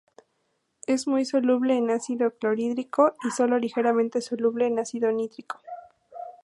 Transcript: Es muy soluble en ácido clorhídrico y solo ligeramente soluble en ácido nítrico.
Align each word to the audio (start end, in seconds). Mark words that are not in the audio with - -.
Es 0.87 1.05
muy 1.05 1.25
soluble 1.25 1.75
en 1.77 1.91
ácido 1.91 2.35
clorhídrico 2.35 3.13
y 3.23 3.29
solo 3.29 3.59
ligeramente 3.59 4.19
soluble 4.21 4.65
en 4.65 4.79
ácido 4.79 5.11
nítrico. 5.11 5.59